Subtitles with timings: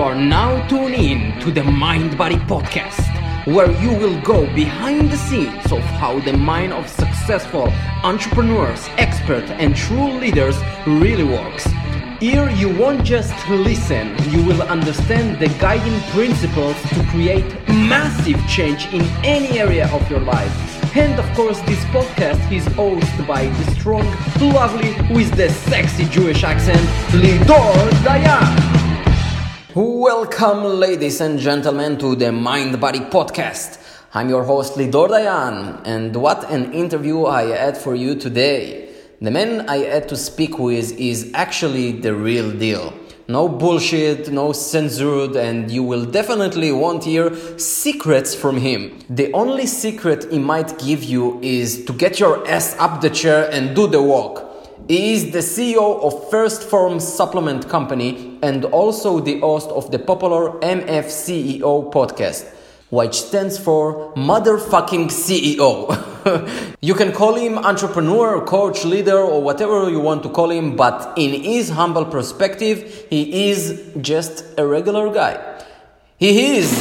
[0.00, 3.04] You are now tuned in to the Mind Body Podcast,
[3.46, 7.70] where you will go behind the scenes of how the mind of successful
[8.02, 11.68] entrepreneurs, experts, and true leaders really works.
[12.18, 18.86] Here, you won't just listen, you will understand the guiding principles to create massive change
[18.94, 20.96] in any area of your life.
[20.96, 24.06] And of course, this podcast is hosted by the strong,
[24.40, 26.80] lovely, with the sexy Jewish accent,
[27.12, 28.79] Lidor Dayan.
[29.72, 33.78] Welcome, ladies and gentlemen, to the Mind Body Podcast.
[34.12, 38.92] I'm your host, Lidor Dayan, and what an interview I had for you today.
[39.20, 42.92] The man I had to speak with is actually the real deal.
[43.28, 48.98] No bullshit, no censored, and you will definitely won't hear secrets from him.
[49.08, 53.48] The only secret he might give you is to get your ass up the chair
[53.52, 54.49] and do the walk.
[54.90, 60.00] He is the CEO of First Form Supplement Company and also the host of the
[60.00, 62.52] popular MFCEO podcast,
[62.90, 65.94] which stands for Motherfucking CEO.
[66.80, 71.16] you can call him entrepreneur, coach, leader, or whatever you want to call him, but
[71.16, 75.38] in his humble perspective, he is just a regular guy.
[76.16, 76.72] He is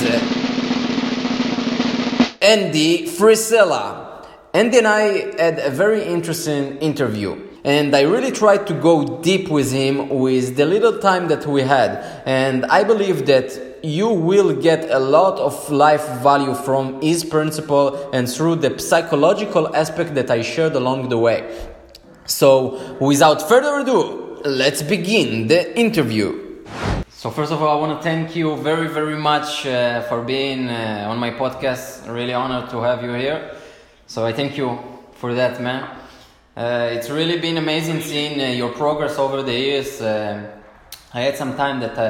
[2.41, 4.25] Andy Frisella.
[4.51, 5.01] Andy and I
[5.39, 10.55] had a very interesting interview and I really tried to go deep with him with
[10.55, 12.21] the little time that we had.
[12.25, 18.09] And I believe that you will get a lot of life value from his principle
[18.11, 21.69] and through the psychological aspect that I shared along the way.
[22.25, 26.63] So, without further ado, let's begin the interview.
[27.09, 30.69] So, first of all, I want to thank you very, very much uh, for being
[30.69, 32.07] uh, on my podcast.
[32.13, 33.55] Really honored to have you here.
[34.07, 34.79] So, I thank you
[35.13, 35.98] for that, man.
[36.59, 40.01] Uh, it's really been amazing seeing uh, your progress over the years.
[40.01, 40.45] Uh,
[41.13, 42.01] I had some time that uh,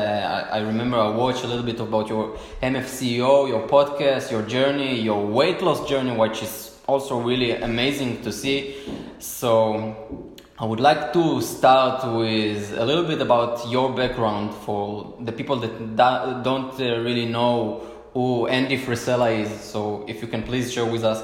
[0.52, 5.02] I, I, remember I watched a little bit about your MFCEO, your podcast, your journey,
[5.02, 8.76] your weight loss journey, which is also really amazing to see.
[9.20, 15.32] So I would like to start with a little bit about your background for the
[15.32, 17.84] people that don't uh, really know
[18.16, 19.62] who Andy Frisella is.
[19.62, 21.24] So if you can please share with us.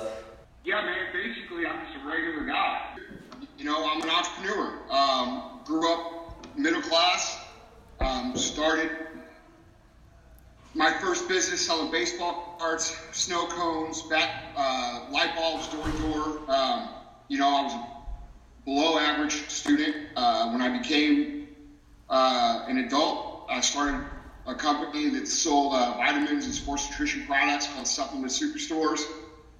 [0.63, 1.07] Yeah, man.
[1.11, 2.85] Basically, I'm just a regular guy
[3.65, 4.73] you know, I'm an entrepreneur.
[4.91, 7.39] Um, grew up middle class.
[7.99, 8.91] Um, started
[10.75, 16.41] my first business selling baseball cards, snow cones, back, uh, light bulbs, door to door.
[16.47, 16.89] Um,
[17.27, 17.87] you know, I was a
[18.65, 19.95] below average student.
[20.15, 21.47] Uh, when I became
[22.07, 24.05] uh, an adult, I started
[24.45, 29.07] a company that sold uh, vitamins and sports nutrition products called Supplement Superstores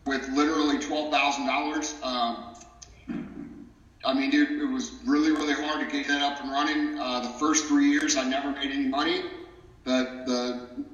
[0.06, 2.55] with literally $12,000.
[4.06, 6.98] I mean, dude, it was really, really hard to get that up and running.
[6.98, 9.24] Uh, the first three years, I never made any money.
[9.84, 10.86] The the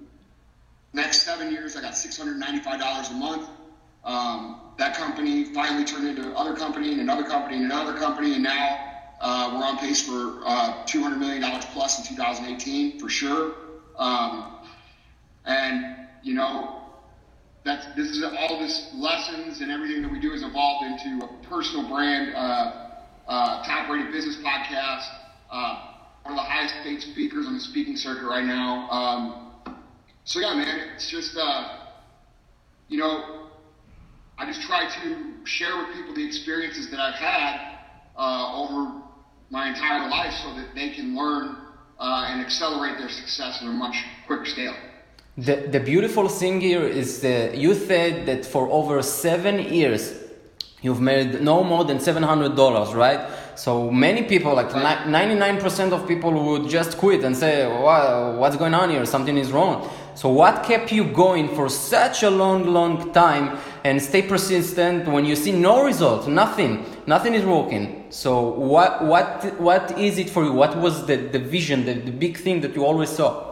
[0.94, 3.50] next seven years, I got six hundred ninety-five dollars a month.
[4.06, 8.44] Um, that company finally turned into another company and another company and another company, and
[8.44, 8.80] now
[9.20, 13.52] uh, we're on pace for uh, two hundred million dollars plus in 2018 for sure.
[13.98, 14.46] Um,
[15.46, 16.82] and you know,
[17.64, 21.28] that's this is all this lessons and everything that we do has evolved into a
[21.48, 22.34] personal brand.
[22.34, 22.81] Uh,
[23.32, 25.08] uh, top rated business podcast,
[25.50, 25.94] uh,
[26.24, 28.90] one of the highest paid speakers on the speaking circuit right now.
[28.90, 29.52] Um,
[30.26, 31.78] so yeah, man, it's just, uh,
[32.90, 33.48] you know,
[34.38, 37.78] I just try to share with people the experiences that I've had
[38.18, 39.02] uh, over
[39.50, 41.56] my entire life so that they can learn
[42.00, 43.96] uh, and accelerate their success on a much
[44.28, 44.76] quicker scale.
[45.38, 50.21] The, the beautiful thing here is that you said that for over seven years
[50.82, 53.30] You've made no more than $700, right?
[53.56, 58.90] So many people, like 99% of people would just quit and say, what's going on
[58.90, 59.06] here?
[59.06, 59.88] Something is wrong.
[60.16, 65.24] So what kept you going for such a long, long time and stay persistent when
[65.24, 68.08] you see no result, nothing, nothing is working.
[68.10, 70.52] So what, what, what is it for you?
[70.52, 73.52] What was the, the vision, the, the big thing that you always saw?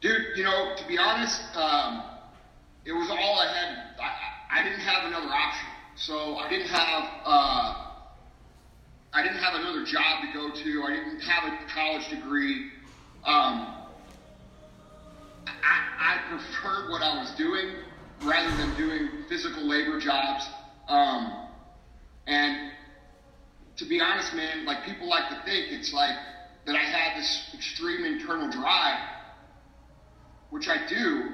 [0.00, 2.02] Dude, you know, to be honest, um,
[2.84, 5.68] it was all I had I didn't have another option.
[5.96, 7.84] So I didn't have uh,
[9.12, 10.82] I didn't have another job to go to.
[10.82, 12.70] I didn't have a college degree.
[13.24, 13.76] Um,
[15.46, 17.76] I, I preferred what I was doing
[18.22, 20.44] rather than doing physical labor jobs.
[20.88, 21.48] Um,
[22.26, 22.72] and
[23.76, 26.16] to be honest, man, like people like to think it's like
[26.66, 28.98] that I had this extreme internal drive,
[30.50, 31.30] which I do,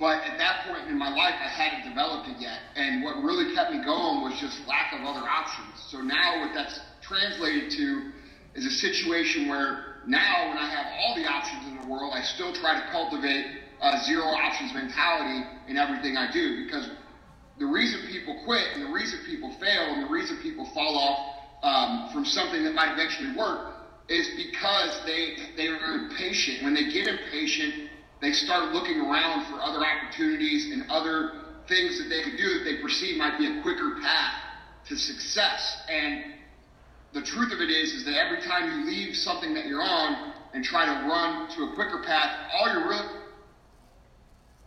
[0.00, 2.58] but at that point in my life, I hadn't developed it yet.
[2.74, 5.76] And what really kept me going was just lack of other options.
[5.90, 8.10] So now, what that's translated to
[8.54, 12.22] is a situation where now when I have all the options in the world, I
[12.22, 13.44] still try to cultivate
[13.82, 16.88] a zero options mentality in everything I do because
[17.58, 21.18] the reason people quit and the reason people fail and the reason people fall off
[21.62, 23.74] um, from something that might eventually work
[24.08, 26.62] is because they they are impatient.
[26.64, 31.32] When they get impatient, they start looking around for other opportunities and other
[31.68, 34.34] things that they could do that they perceive might be a quicker path
[34.88, 35.78] to success.
[35.88, 36.34] And
[37.12, 40.34] the truth of it is, is that every time you leave something that you're on
[40.52, 43.20] and try to run to a quicker path, all you're really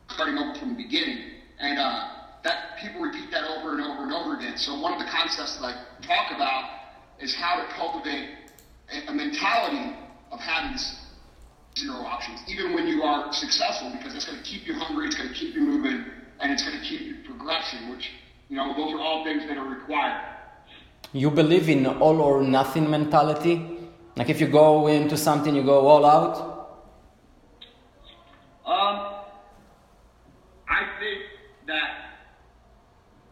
[0.10, 1.32] starting over from the beginning.
[1.60, 2.08] And uh,
[2.44, 4.58] that people repeat that over and over and over again.
[4.58, 6.70] So one of the concepts that I talk about
[7.20, 8.30] is how to cultivate
[9.08, 9.96] a, mentality
[10.32, 10.78] of having
[11.78, 15.16] zero options, even when you are successful, because it's going to keep you hungry, it's
[15.16, 16.06] going to keep you moving,
[16.40, 18.12] and it's going to keep you progressing, which,
[18.50, 20.22] you know, those are all things that are required.
[21.14, 23.80] You believe in all or nothing mentality?
[24.16, 26.36] Like if you go into something, you go all out?
[28.66, 29.14] Um,
[30.70, 31.22] I think
[31.68, 31.90] that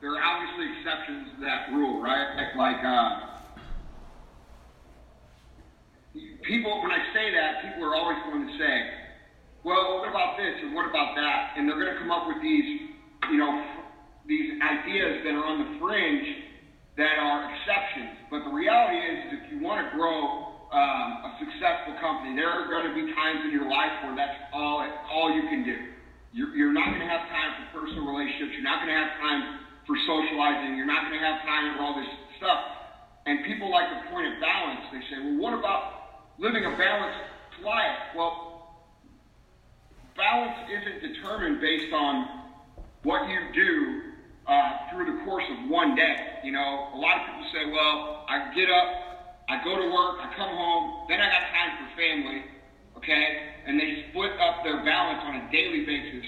[0.01, 2.35] there are obviously exceptions to that rule, right?
[2.35, 3.30] Like, like uh,
[6.43, 8.75] people, when I say that, people are always going to say,
[9.63, 11.57] well, what about this and what about that?
[11.57, 12.89] And they're going to come up with these,
[13.29, 13.51] you know,
[14.25, 16.27] these ideas that are on the fringe
[16.97, 18.25] that are exceptions.
[18.33, 22.49] But the reality is, is if you want to grow um, a successful company, there
[22.49, 25.77] are going to be times in your life where that's all all you can do.
[26.31, 28.55] You're, you're not going to have time for personal relationships.
[28.55, 29.41] You're not going to have time
[29.83, 30.79] for socializing.
[30.79, 32.07] You're not going to have time for all this
[32.39, 32.61] stuff.
[33.27, 34.83] And people like the point of balance.
[34.95, 36.00] They say, well, what about
[36.41, 37.21] living a balanced
[37.63, 38.17] life.
[38.17, 38.73] Well,
[40.17, 42.27] balance isn't determined based on
[43.03, 44.01] what you do
[44.47, 46.41] uh, through the course of one day.
[46.43, 50.17] You know, a lot of people say, well, I get up, I go to work,
[50.17, 52.41] I come home, then I got time for family,
[52.97, 53.53] okay?
[53.67, 56.25] And they split up their balance on a daily basis.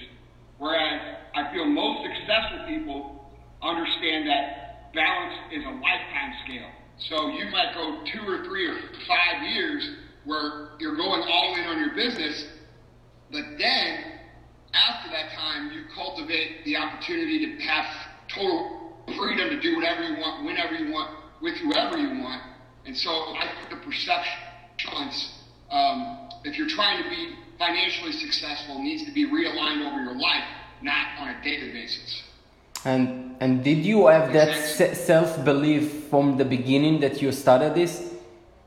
[0.60, 3.26] Whereas I feel most successful people
[3.64, 6.70] understand that balance is a lifetime scale.
[7.10, 8.78] So you might go two or three or
[9.08, 9.84] five years
[10.26, 12.46] where you're going all in on your business,
[13.32, 14.04] but then
[14.74, 17.86] after that time, you cultivate the opportunity to have
[18.28, 22.42] total freedom to do whatever you want, whenever you want, with whoever you want.
[22.86, 24.40] And so I think the perception,
[25.70, 30.44] um, if you're trying to be financially successful, needs to be realigned over your life,
[30.82, 32.24] not on a daily basis.
[32.86, 34.56] And and did you have that
[34.96, 38.13] self belief from the beginning that you started this?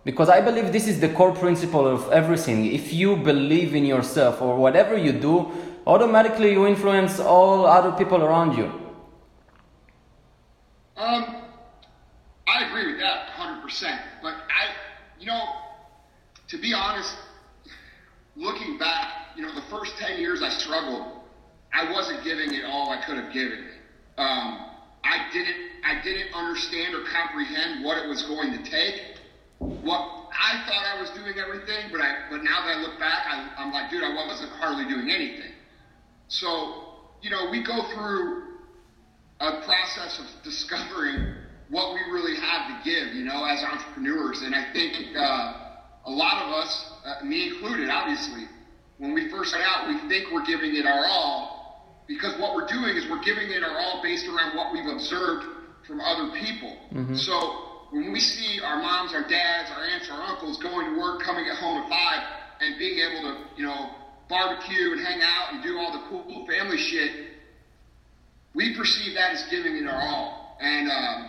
[0.06, 2.72] Because I believe this is the core principle of everything.
[2.72, 5.50] If you believe in yourself or whatever you do,
[5.84, 8.66] automatically you influence all other people around you.
[10.96, 11.42] Um,
[12.46, 13.98] I agree with that 100%.
[14.22, 14.68] But I,
[15.18, 15.42] you know,
[16.50, 17.12] to be honest,
[18.36, 21.04] looking back, you know, the first 10 years I struggled,
[21.74, 23.70] I wasn't giving it all I could have given.
[24.18, 24.70] Um,
[25.02, 29.15] I didn't, I didn't understand or comprehend what it was going to take
[29.58, 30.00] what
[30.32, 33.62] I thought I was doing everything, but I but now that I look back, I,
[33.62, 35.52] I'm like, dude, I wasn't hardly doing anything.
[36.28, 36.84] So
[37.22, 38.42] you know, we go through
[39.40, 41.34] a process of discovering
[41.68, 45.66] what we really have to give, you know, as entrepreneurs, and I think uh,
[46.06, 48.44] a lot of us, uh, me included, obviously,
[48.98, 52.68] when we first start out, we think we're giving it our all because what we're
[52.68, 55.44] doing is we're giving it our all based around what we've observed
[55.86, 56.76] from other people.
[56.94, 57.16] Mm-hmm.
[57.16, 61.22] So when we see our moms, our dads, our aunts, our uncles going to work,
[61.22, 62.20] coming at home at five,
[62.60, 63.90] and being able to, you know,
[64.28, 67.12] barbecue and hang out and do all the cool, cool family shit,
[68.54, 70.56] we perceive that as giving it our all.
[70.60, 71.28] And um,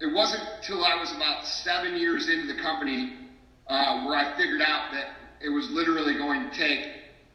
[0.00, 3.12] it wasn't until I was about seven years into the company
[3.66, 5.06] uh, where I figured out that
[5.40, 6.88] it was literally going to take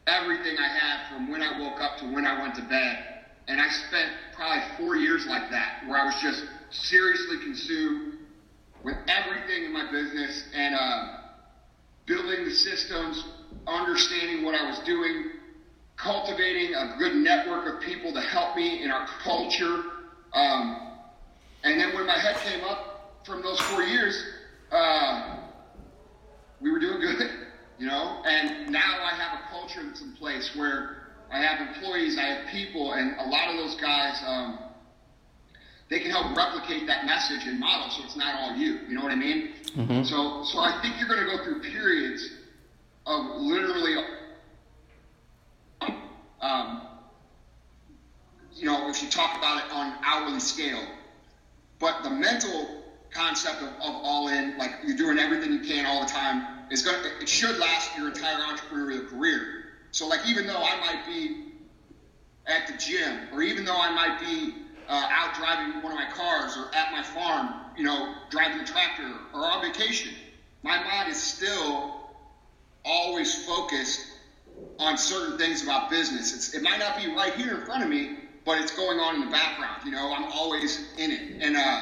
[0.06, 2.98] everything I had from when I woke up to when I went to bed.
[3.46, 8.13] And I spent probably four years like that, where I was just seriously consumed
[8.84, 11.16] with everything in my business and uh,
[12.06, 13.24] building the systems,
[13.66, 15.30] understanding what I was doing,
[15.96, 19.82] cultivating a good network of people to help me in our culture.
[20.34, 20.98] Um,
[21.62, 24.22] and then when my head came up from those four years,
[24.70, 25.38] uh,
[26.60, 27.30] we were doing good,
[27.78, 28.22] you know.
[28.26, 30.98] And now I have a culture that's in place where
[31.32, 34.22] I have employees, I have people, and a lot of those guys.
[34.26, 34.58] Um,
[35.88, 38.80] they can help replicate that message and model so it's not all you.
[38.88, 39.52] You know what I mean?
[39.76, 40.04] Mm-hmm.
[40.04, 42.30] So, so I think you're going to go through periods
[43.06, 44.02] of literally,
[46.40, 46.82] um,
[48.54, 50.86] you know, if you talk about it on hourly scale,
[51.78, 56.00] but the mental concept of, of all in, like you're doing everything you can all
[56.00, 59.64] the time, is going to, it should last your entire entrepreneurial career.
[59.90, 61.52] So, like, even though I might be
[62.46, 64.54] at the gym, or even though I might be
[64.88, 68.64] uh, out driving one of my cars, or at my farm, you know, driving the
[68.64, 70.12] tractor, or on vacation,
[70.62, 71.92] my mind is still
[72.84, 74.00] always focused
[74.78, 76.34] on certain things about business.
[76.34, 78.10] It's, it might not be right here in front of me,
[78.44, 79.82] but it's going on in the background.
[79.84, 81.80] You know, I'm always in it, and uh,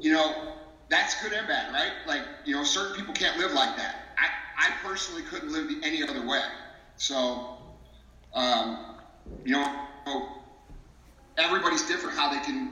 [0.00, 0.52] you know,
[0.88, 1.92] that's good and bad, right?
[2.06, 4.14] Like, you know, certain people can't live like that.
[4.18, 6.42] I, I personally couldn't live any other way.
[6.96, 7.56] So,
[8.34, 8.96] um,
[9.44, 9.66] you know,
[11.42, 12.70] everybody's different how they can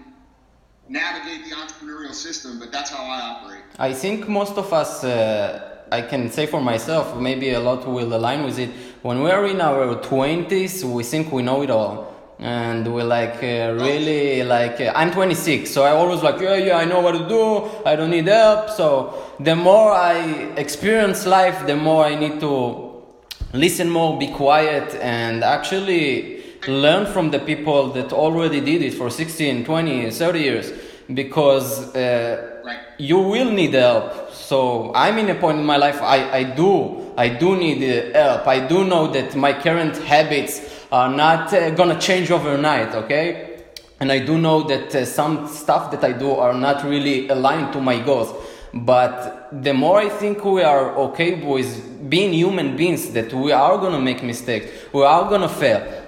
[0.88, 3.62] navigate the entrepreneurial system, but that's how I operate.
[3.78, 8.14] I think most of us, uh, I can say for myself, maybe a lot will
[8.14, 8.70] align with it.
[9.02, 12.10] When we're in our 20s, we think we know it all
[12.40, 16.78] and we're like uh, really like uh, i'm 26 so i always like yeah yeah
[16.78, 20.16] i know what to do i don't need help so the more i
[20.56, 23.04] experience life the more i need to
[23.52, 29.11] listen more be quiet and actually learn from the people that already did it for
[29.11, 30.73] 16 20 30 years
[31.14, 32.79] because uh, right.
[32.99, 37.12] you will need help so i'm in a point in my life i, I do
[37.17, 41.71] i do need uh, help i do know that my current habits are not uh,
[41.71, 43.62] gonna change overnight, okay?
[44.00, 47.73] And I do know that uh, some stuff that I do are not really aligned
[47.75, 48.35] to my goals.
[48.73, 53.76] But the more I think we are okay with being human beings, that we are
[53.79, 56.00] gonna make mistakes, we are gonna fail.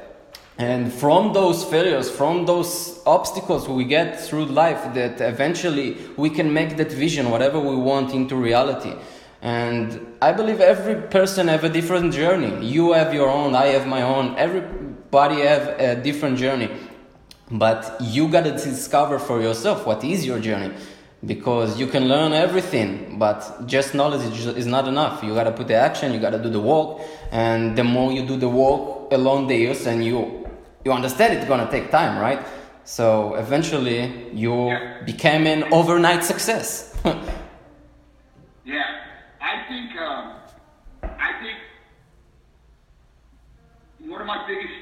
[0.58, 6.52] And from those failures, from those obstacles we get through life, that eventually we can
[6.52, 8.94] make that vision, whatever we want, into reality.
[9.40, 12.64] And I believe every person have a different journey.
[12.64, 14.36] You have your own, I have my own.
[14.36, 16.70] Everybody have a different journey.
[17.50, 20.72] But you got to discover for yourself what is your journey
[21.24, 25.68] because you can learn everything but just knowledge is not enough you got to put
[25.68, 29.12] the action you got to do the work and the more you do the work
[29.12, 30.41] along the years and you
[30.84, 32.44] you understand it's going to take time right
[32.84, 35.02] so eventually you yeah.
[35.04, 36.96] became an overnight success
[38.64, 39.02] yeah
[39.42, 40.38] I think um,
[41.02, 41.58] I think
[44.08, 44.72] one of my biggest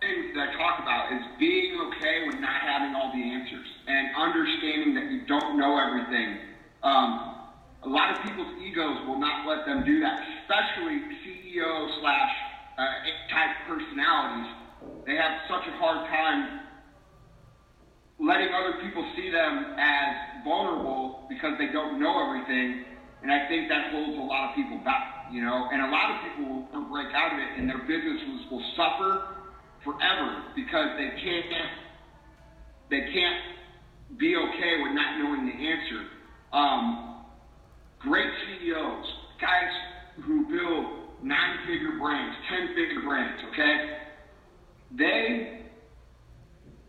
[0.00, 4.14] things that I talk about is being okay with not having all the answers and
[4.16, 6.38] understanding that you don't know everything.
[6.82, 7.36] Um,
[7.82, 12.32] a lot of people's egos will not let them do that, especially CEO slash
[12.76, 12.84] uh,
[13.32, 14.52] type personalities.
[15.06, 16.60] They have such a hard time
[18.20, 22.84] letting other people see them as vulnerable because they don't know everything
[23.22, 25.68] and I think that holds a lot of people back, you know.
[25.72, 29.36] And a lot of people will break out of it, and their businesses will suffer
[29.84, 31.46] forever because they can't
[32.88, 36.00] they can't be okay with not knowing the answer.
[36.52, 37.22] Um,
[38.00, 39.06] great CEOs,
[39.40, 39.70] guys
[40.26, 43.99] who build nine-figure brands, ten-figure brands, okay,
[44.96, 45.60] they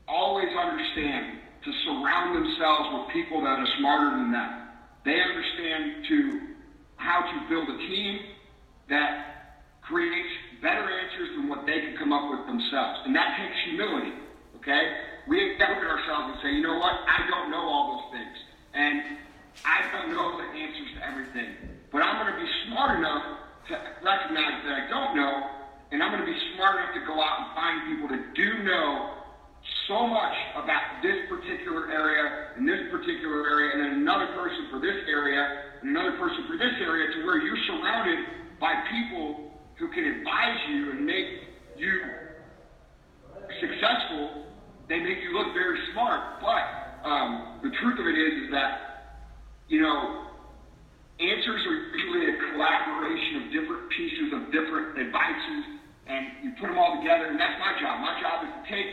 [0.07, 4.61] always understand to surround themselves with people that are smarter than them
[5.03, 6.41] they understand to
[6.97, 8.19] how to build a team
[8.89, 10.29] that creates
[10.61, 13.01] better answers than what they can come up with themselves.
[13.05, 14.13] And that takes humility,
[14.57, 14.93] okay?
[15.27, 16.93] We have look at ourselves and say, you know what?
[16.93, 18.37] I don't know all those things.
[18.73, 19.17] And
[19.65, 21.49] I don't know the answers to everything.
[21.91, 23.25] But I'm going to be smart enough
[23.69, 23.73] to
[24.05, 25.49] recognize that I don't know,
[25.91, 28.63] and I'm going to be smart enough to go out and find people that do
[28.63, 29.21] know
[29.87, 34.79] so much about this particular area and this particular area, and then another person for
[34.79, 38.19] this area, and another person for this area, to where you're surrounded
[38.59, 41.27] by people who can advise you and make
[41.77, 41.93] you
[43.59, 44.47] successful.
[44.87, 46.63] They make you look very smart, but
[47.03, 49.27] um, the truth of it is, is that
[49.67, 50.31] you know
[51.19, 55.80] answers are usually a collaboration of different pieces of different advices,
[56.11, 58.03] and you put them all together, and that's my job.
[58.03, 58.87] My job is to take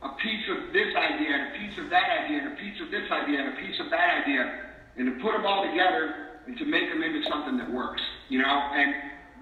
[0.00, 2.90] a piece of this idea and a piece of that idea and a piece of
[2.90, 6.56] this idea and a piece of that idea and to put them all together and
[6.58, 8.56] to make them into something that works, you know?
[8.72, 8.94] And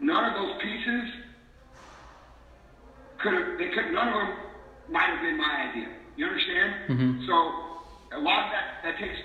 [0.03, 1.05] none of those pieces
[3.23, 4.31] could have, they could, none of them
[4.91, 5.89] might have been my idea.
[6.17, 6.75] You understand?
[6.91, 7.27] Mm-hmm.
[7.27, 9.17] So a lot of that, that takes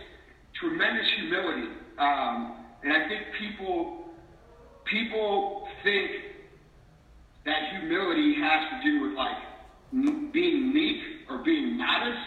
[0.59, 1.67] tremendous humility.
[1.97, 4.05] Um, and I think people,
[4.85, 6.34] people think
[7.45, 9.37] that humility has to do with like
[10.33, 12.19] being meek or being modest.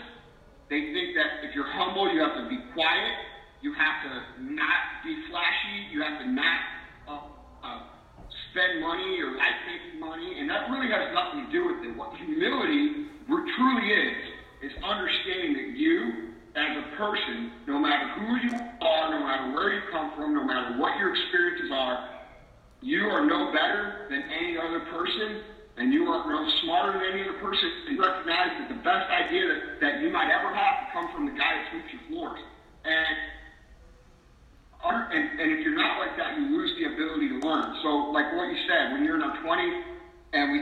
[0.71, 3.15] They think that if you're humble, you have to be quiet.
[3.61, 4.13] You have to
[4.55, 5.91] not be flashy.
[5.91, 6.61] You have to not
[7.09, 7.81] uh, uh,
[8.51, 10.39] spend money or like making money.
[10.39, 11.97] And that really has nothing to do with it.
[11.97, 13.09] What humility
[13.59, 19.21] truly is, is understanding that you, as a person, no matter who you are, no
[19.27, 22.18] matter where you come from, no matter what your experiences are,
[22.81, 25.43] you are no better than any other person,
[25.77, 27.71] and you are no smarter than any other person.
[27.91, 31.33] You recognize that the best idea that, that you might ever have come from the
[31.33, 32.41] guy that sweeps your floors.
[32.85, 33.17] And,
[34.85, 37.75] and, and if you're not like that, you lose the ability to learn.
[37.83, 39.83] So, like what you said, when you're in our 20s
[40.33, 40.61] and we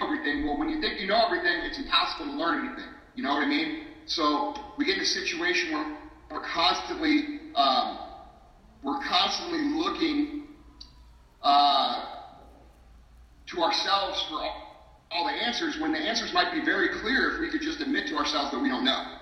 [0.00, 2.90] everything, well, when you think you know everything, it's impossible to learn anything.
[3.14, 3.84] You know what I mean?
[4.06, 5.86] So we get in a situation where
[6.30, 7.98] we're constantly um,
[8.82, 10.41] we're constantly looking
[11.42, 12.04] uh,
[13.46, 17.40] to ourselves for all, all the answers when the answers might be very clear if
[17.40, 19.18] we could just admit to ourselves that we don't know.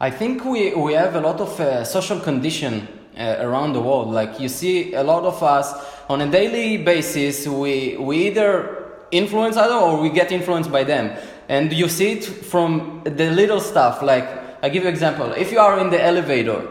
[0.00, 4.08] I think we, we have a lot of uh, social condition uh, around the world.
[4.10, 5.72] Like you see, a lot of us
[6.08, 11.16] on a daily basis, we, we either influence other or we get influenced by them.
[11.48, 14.02] And you see it from the little stuff.
[14.02, 14.26] Like
[14.62, 15.32] I give you example.
[15.32, 16.66] If you are in the elevator,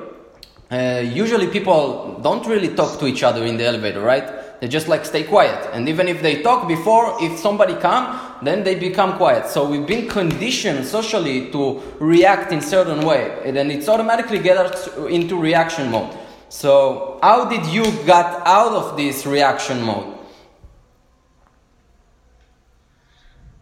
[0.73, 4.59] uh, usually people don't really talk to each other in the elevator, right?
[4.59, 5.69] They just like stay quiet.
[5.71, 9.47] And even if they talk before, if somebody come, then they become quiet.
[9.47, 14.57] So we've been conditioned socially to react in certain way, and then it's automatically get
[14.57, 16.17] us into reaction mode.
[16.49, 20.17] So how did you got out of this reaction mode?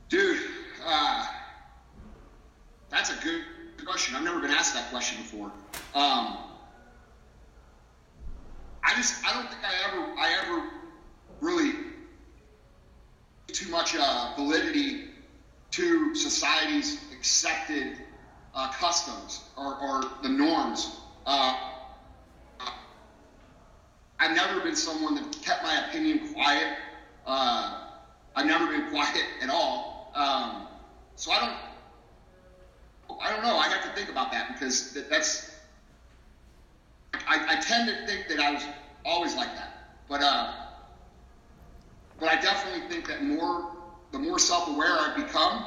[0.08, 0.38] Dude,
[0.86, 1.26] uh,
[2.90, 3.44] that's a good
[3.86, 4.16] question.
[4.16, 5.52] I've never been asked that question before.
[5.94, 6.51] Um,
[8.84, 10.70] I just, I don't think I ever, I ever
[11.40, 11.74] really
[13.48, 15.10] too much uh, validity
[15.72, 17.98] to society's accepted
[18.54, 20.92] uh, customs or, or, the norms.
[21.26, 21.70] Uh,
[24.20, 26.78] I've never been someone that kept my opinion quiet.
[27.26, 27.88] Uh,
[28.36, 30.12] I've never been quiet at all.
[30.14, 30.68] Um,
[31.16, 33.56] so I don't, I don't know.
[33.58, 35.51] I have to think about that because that's.
[37.14, 38.64] I, I tend to think that I was
[39.06, 40.54] always like that, but uh,
[42.22, 43.76] but I definitely think that more,
[44.12, 45.64] the more self-aware I've become,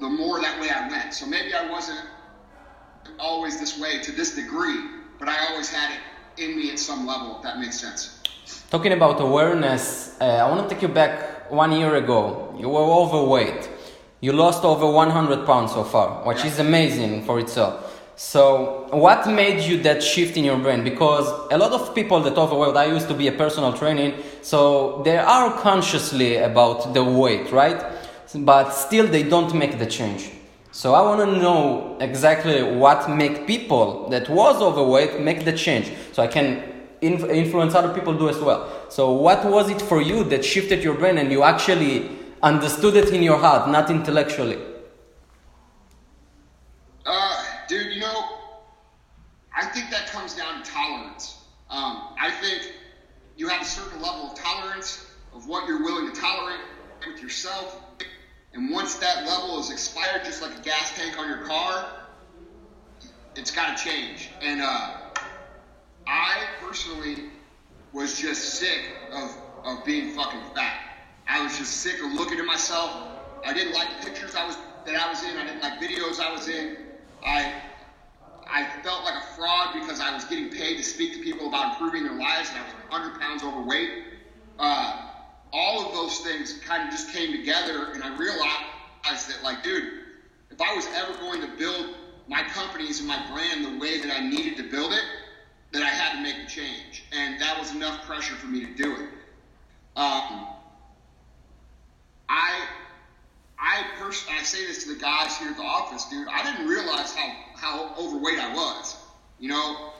[0.00, 1.12] the more that way I went.
[1.12, 2.00] So maybe I wasn't
[3.18, 4.80] always this way to this degree,
[5.18, 8.22] but I always had it in me at some level, if that makes sense.
[8.70, 12.54] Talking about awareness, uh, I want to take you back one year ago.
[12.58, 13.68] You were overweight.
[14.22, 16.46] You lost over 100 pounds so far, which yeah.
[16.46, 17.91] is amazing for itself.
[18.24, 20.84] So, what made you that shift in your brain?
[20.84, 25.02] Because a lot of people that overweight, I used to be a personal training, so
[25.04, 27.84] they are consciously about the weight, right?
[28.32, 30.30] But still, they don't make the change.
[30.70, 35.90] So I want to know exactly what make people that was overweight make the change,
[36.12, 36.62] so I can
[37.00, 38.70] inf- influence other people do as well.
[38.88, 42.08] So what was it for you that shifted your brain and you actually
[42.40, 44.58] understood it in your heart, not intellectually?
[47.72, 48.28] Dude, you know,
[49.62, 51.38] I think that comes down to tolerance.
[51.70, 52.74] Um, I think
[53.36, 56.58] you have a certain level of tolerance of what you're willing to tolerate
[57.06, 57.80] with yourself.
[58.54, 61.88] And once that level is expired, just like a gas tank on your car,
[63.36, 64.30] it's got to change.
[64.40, 64.96] And uh,
[66.08, 67.26] I personally
[67.92, 68.80] was just sick
[69.12, 69.30] of,
[69.64, 70.76] of being fucking fat.
[71.28, 72.90] I was just sick of looking at myself.
[73.46, 75.36] I didn't like the pictures I was that I was in.
[75.36, 76.78] I didn't like videos I was in.
[77.24, 77.62] I
[78.48, 81.72] I felt like a fraud because I was getting paid to speak to people about
[81.72, 83.90] improving their lives, and I was 100 pounds overweight.
[84.58, 85.08] Uh,
[85.52, 89.84] all of those things kind of just came together, and I realized that, like, dude,
[90.50, 91.94] if I was ever going to build
[92.28, 95.04] my companies and my brand the way that I needed to build it,
[95.72, 98.74] that I had to make a change, and that was enough pressure for me to
[98.74, 99.08] do it.
[99.96, 100.46] Um,
[102.28, 102.66] I
[103.58, 106.26] I personally, I say this to the guys here at the office, dude.
[106.28, 108.96] I didn't realize how how overweight I was.
[109.38, 109.92] You know,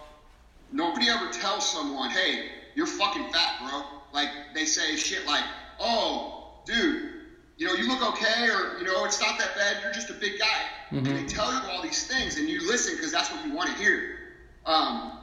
[0.72, 5.44] nobody ever tells someone, "Hey, you're fucking fat, bro." Like they say shit like,
[5.78, 7.10] "Oh, dude,
[7.56, 9.82] you know, you look okay," or you know, it's not that bad.
[9.82, 10.62] You're just a big guy.
[10.90, 11.06] Mm-hmm.
[11.06, 13.70] And they tell you all these things, and you listen because that's what you want
[13.70, 14.18] to hear.
[14.66, 15.18] Um,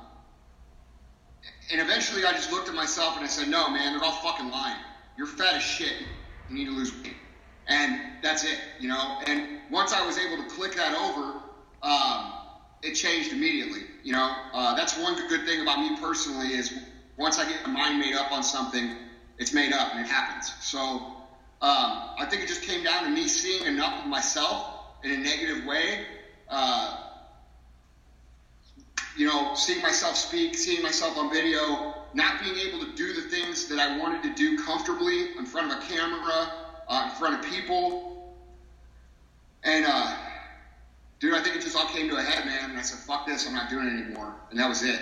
[1.71, 4.49] and eventually, I just looked at myself and I said, "No, man, they're all fucking
[4.49, 4.79] lying.
[5.17, 5.93] You're fat as shit.
[6.49, 7.15] You need to lose weight."
[7.69, 9.19] and that's it, you know.
[9.27, 11.38] And once I was able to click that over,
[11.81, 12.33] um,
[12.81, 13.81] it changed immediately.
[14.03, 16.73] You know, uh, that's one good thing about me personally is
[17.17, 18.95] once I get my mind made up on something,
[19.37, 20.53] it's made up and it happens.
[20.61, 20.79] So
[21.61, 24.65] um, I think it just came down to me seeing enough of myself
[25.03, 26.05] in a negative way.
[26.47, 27.05] Uh,
[29.15, 33.21] you know, seeing myself speak, seeing myself on video, not being able to do the
[33.23, 36.53] things that I wanted to do comfortably in front of a camera,
[36.87, 38.33] uh, in front of people.
[39.63, 40.15] And uh,
[41.19, 42.71] dude, I think it just all came to a head, man.
[42.71, 44.33] And I said, fuck this, I'm not doing it anymore.
[44.51, 44.99] And that was it.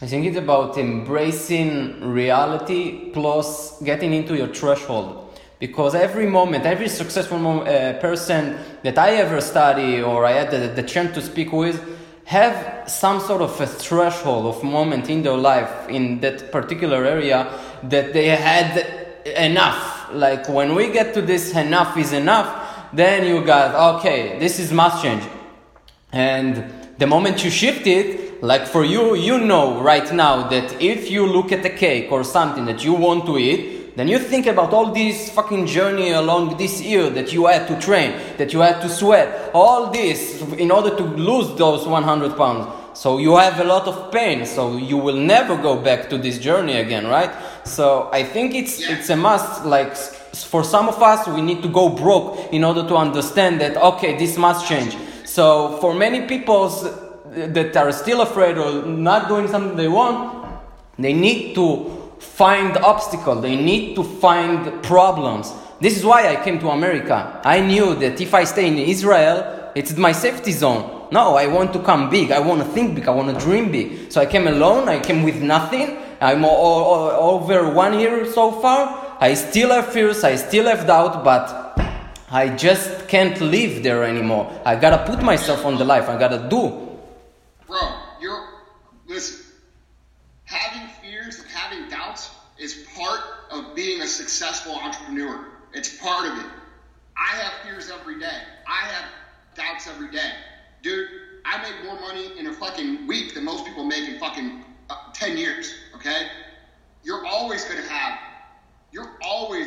[0.00, 5.24] I think it's about embracing reality plus getting into your threshold.
[5.58, 10.68] Because every moment, every successful uh, person that I ever study or I had the,
[10.68, 11.82] the chance to speak with
[12.24, 17.50] have some sort of a threshold of moment in their life in that particular area
[17.82, 20.10] that they had enough.
[20.12, 24.72] Like when we get to this enough is enough, then you got okay, this is
[24.72, 25.24] must change.
[26.12, 26.64] And
[26.98, 31.26] the moment you shift it, like for you, you know right now that if you
[31.26, 34.72] look at a cake or something that you want to eat, then you think about
[34.72, 38.80] all this fucking journey along this year that you had to train, that you had
[38.80, 42.68] to sweat, all this in order to lose those 100 pounds.
[42.94, 46.38] So you have a lot of pain, so you will never go back to this
[46.38, 47.30] journey again, right?
[47.64, 48.96] So I think it's Yeah.
[48.96, 49.64] it's a must.
[49.64, 53.76] Like for some of us, we need to go broke in order to understand that
[53.76, 54.96] okay, this must change.
[55.38, 56.68] So for many people
[57.30, 60.18] that are still afraid or not doing something they want,
[60.98, 61.66] they need to
[62.18, 63.40] find obstacles.
[63.42, 65.52] They need to find problems.
[65.80, 67.40] This is why I came to America.
[67.44, 71.06] I knew that if I stay in Israel, it's my safety zone.
[71.12, 72.32] No, I want to come big.
[72.32, 73.06] I want to think big.
[73.06, 74.10] I want to dream big.
[74.10, 74.88] So I came alone.
[74.88, 75.98] I came with nothing.
[76.20, 79.16] I'm o- o- over one year so far.
[79.20, 80.24] I still have fears.
[80.24, 81.67] I still have doubt, but
[82.30, 84.52] I just can't live there anymore.
[84.64, 86.08] I gotta put myself on the life.
[86.08, 86.98] I gotta do.
[87.66, 87.80] Bro,
[88.20, 88.48] you're,
[89.06, 89.46] listen,
[90.44, 95.46] having fears and having doubts is part of being a successful entrepreneur.
[95.72, 96.50] It's part of it.
[97.16, 98.42] I have fears every day.
[98.66, 99.04] I have
[99.54, 100.32] doubts every day.
[100.82, 101.08] Dude,
[101.44, 104.96] I make more money in a fucking week than most people make in fucking uh,
[105.14, 106.28] 10 years, okay?
[107.02, 108.18] You're always to have,
[108.92, 109.66] you're always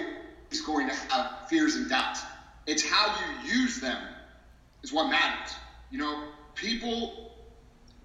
[0.65, 2.21] going to have fears and doubts.
[2.67, 4.01] It's how you use them
[4.83, 5.53] is what matters.
[5.89, 6.23] You know,
[6.55, 7.31] people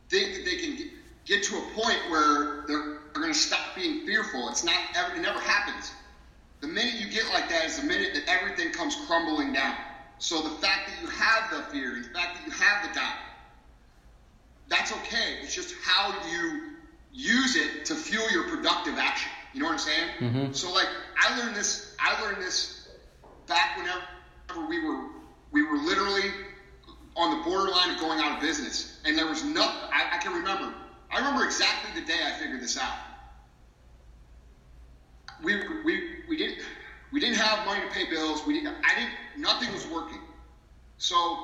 [0.08, 0.90] think that they can
[1.24, 4.48] get, to a point where they're, they're going to stop being fearful.
[4.48, 5.92] It's not, ever, it never happens.
[6.60, 9.76] The minute you get like that is the minute that everything comes crumbling down.
[10.18, 13.16] So the fact that you have the fear, the fact that you have the doubt,
[14.68, 15.38] that's okay.
[15.42, 16.62] It's just how you
[17.12, 19.30] use it to fuel your productive action.
[19.52, 20.08] You know what I'm saying?
[20.20, 20.52] Mm-hmm.
[20.52, 20.88] So like
[21.18, 22.88] I learned this, I learned this
[23.46, 24.02] back whenever
[24.68, 25.00] we were
[25.52, 26.32] we were literally
[27.16, 29.62] on the borderline of going out of business, and there was no.
[29.62, 30.72] I, I can remember.
[31.10, 32.96] I remember exactly the day I figured this out.
[35.42, 36.58] We we we didn't
[37.12, 38.44] we didn't have money to pay bills.
[38.46, 38.74] We didn't.
[38.84, 39.12] I didn't.
[39.36, 40.20] Nothing was working.
[40.98, 41.38] So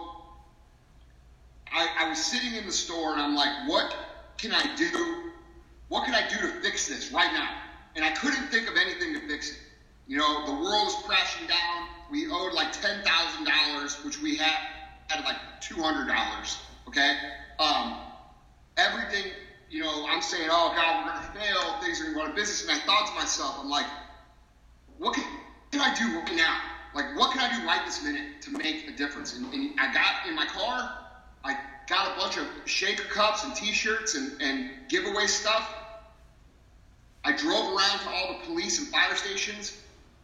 [1.73, 3.95] I, I was sitting in the store and I'm like, what
[4.39, 5.17] can I do?
[5.89, 7.51] What can I do to fix this right now?
[7.95, 9.59] And I couldn't think of anything to fix it.
[10.07, 11.89] You know, the world is crashing down.
[12.11, 14.59] We owed like ten thousand dollars, which we had
[15.09, 16.59] had like two hundred dollars.
[16.89, 17.17] Okay,
[17.59, 17.95] um,
[18.77, 19.33] everything.
[19.71, 21.81] You know, I'm saying, oh God, we're gonna fail.
[21.81, 22.63] Things are gonna go out of business.
[22.63, 23.87] And I thought to myself, I'm like,
[24.99, 25.25] what can,
[25.71, 26.59] can I do right now?
[26.95, 29.35] Like, what can I do right this minute to make a difference?
[29.35, 30.91] And, and I got in my car,
[31.43, 31.57] I
[31.89, 35.67] got a bunch of shaker cups and t-shirts and, and giveaway stuff.
[37.25, 39.73] I drove around to all the police and fire stations.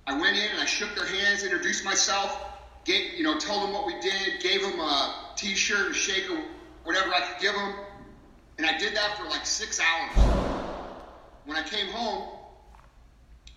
[0.08, 2.40] I went in and I shook their hands, introduced myself,
[2.86, 6.42] you know, told them what we did, gave them a t-shirt, a shaker,
[6.84, 7.74] whatever I could give them.
[8.56, 10.16] And I did that for like six hours.
[11.44, 12.26] When I came home,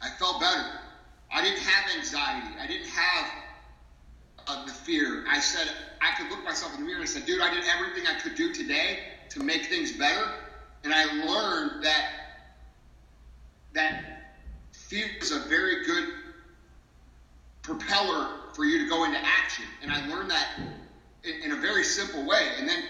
[0.01, 0.65] I felt better.
[1.31, 2.53] I didn't have anxiety.
[2.59, 3.25] I didn't have
[4.49, 5.23] uh, the fear.
[5.29, 5.69] I said,
[6.01, 8.19] I could look myself in the mirror and I said, dude, I did everything I
[8.19, 10.29] could do today to make things better.
[10.83, 12.05] And I learned that
[13.71, 14.03] that
[14.73, 16.20] fear is a very good
[17.61, 19.65] propeller for you to go into action.
[19.81, 20.59] And I learned that
[21.23, 22.49] in, in a very simple way.
[22.57, 22.83] And then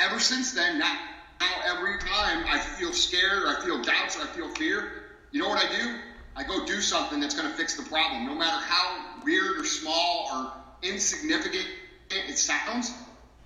[0.00, 0.96] ever since then, now,
[1.40, 4.92] now every time I feel scared or I feel doubts or I feel fear,
[5.32, 5.98] you know what I do?
[6.36, 9.64] I go do something that's going to fix the problem, no matter how weird or
[9.64, 11.66] small or insignificant
[12.10, 12.92] it sounds,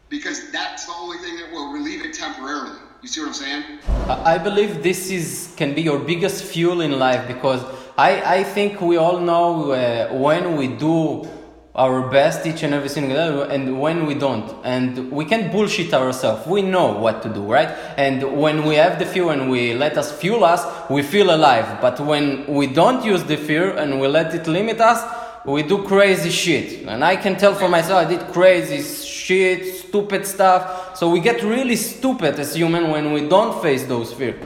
[0.08, 2.78] because that's the only thing that will relieve it temporarily.
[3.02, 3.64] You see what I'm saying?
[4.08, 7.62] I I believe this is can be your biggest fuel in life because
[7.98, 11.28] I, I think we all know uh, when we do
[11.74, 14.54] our best each and every single day and when we don't.
[14.64, 16.46] And we can't bullshit ourselves.
[16.46, 17.70] We know what to do right?
[17.96, 21.80] And when we have the fear and we let us fuel us we feel alive.
[21.80, 25.02] But when we don't use the fear and we let it limit us
[25.44, 26.86] we do crazy shit.
[26.86, 30.96] And i can tell for myself i did crazy shit stupid stuff.
[30.96, 34.38] So we get really stupid as human when we don't face those fear.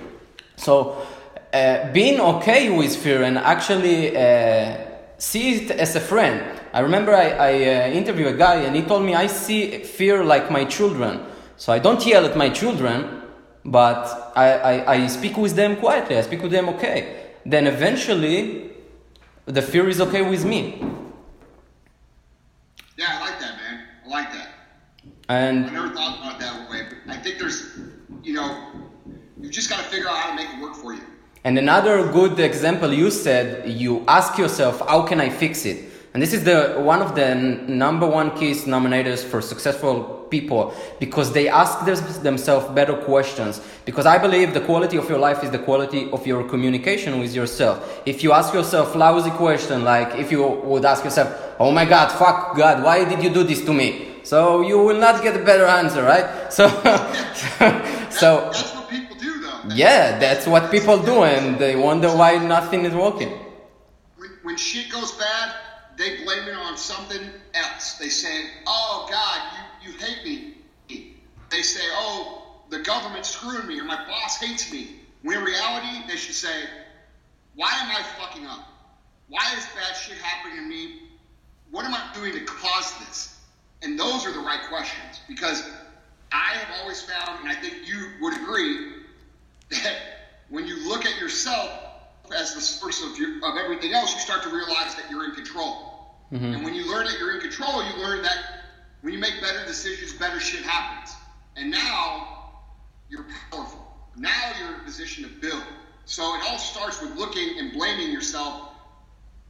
[0.56, 1.04] So
[1.52, 4.76] uh, being okay with fear and actually uh,
[5.18, 8.82] see it as a friend I remember I, I uh, interviewed a guy and he
[8.82, 11.20] told me I see fear like my children.
[11.56, 13.22] So I don't yell at my children,
[13.64, 16.16] but I, I, I speak with them quietly.
[16.16, 17.34] I speak with them okay.
[17.44, 18.70] Then eventually,
[19.44, 20.82] the fear is okay with me.
[22.96, 23.84] Yeah, I like that, man.
[24.06, 24.48] I like that.
[25.28, 27.78] And I never thought about it that way, but I think there's,
[28.22, 28.72] you know,
[29.40, 31.02] you just got to figure out how to make it work for you.
[31.44, 35.92] And another good example you said, you ask yourself, how can I fix it?
[36.14, 41.32] And this is the one of the number one keys nominators for successful people because
[41.32, 41.84] they ask
[42.22, 43.62] themselves better questions.
[43.86, 47.34] Because I believe the quality of your life is the quality of your communication with
[47.34, 48.02] yourself.
[48.04, 51.28] If you ask yourself lousy question like if you would ask yourself,
[51.58, 55.00] "Oh my God, fuck God, why did you do this to me?" So you will
[55.00, 56.26] not get a better answer, right?
[56.58, 56.68] So,
[58.10, 58.81] so That's
[59.70, 63.32] yeah, that's what people do, and they wonder why nothing is working.
[64.42, 65.54] When, shit goes bad,
[65.96, 67.22] they blame it on something
[67.54, 67.94] else.
[67.94, 69.40] They say, "Oh God,
[69.82, 71.08] you, you hate me."
[71.50, 76.06] They say, "Oh, the government screwed me," or "My boss hates me." When in reality,
[76.08, 76.64] they should say,
[77.54, 78.68] "Why am I fucking up?
[79.28, 81.02] Why is bad shit happening to me?
[81.70, 83.38] What am I doing to cause this?"
[83.82, 85.64] And those are the right questions because
[86.32, 88.91] I have always found, and I think you would agree,
[89.72, 89.96] that
[90.48, 91.70] when you look at yourself
[92.36, 95.32] as the source of, your, of everything else, you start to realize that you're in
[95.34, 95.88] control.
[96.30, 98.38] And when you learn that you're in control, you learn that
[99.02, 101.14] when you make better decisions, better shit happens.
[101.56, 102.52] And now
[103.10, 103.86] you're powerful.
[104.16, 105.62] Now you're in a position to build.
[106.06, 108.70] So it all starts with looking and blaming yourself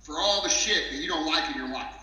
[0.00, 1.94] for all the shit that you don't like in your life.